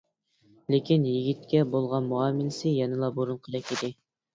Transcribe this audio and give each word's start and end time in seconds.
لېكىن 0.75 1.05
يىگىتكە 1.11 1.63
بولغان 1.75 2.11
مۇئامىلىسى 2.11 2.77
يەنىلا 2.77 3.15
بۇرۇنقىدەك 3.23 3.75
ئىدى. 3.81 3.97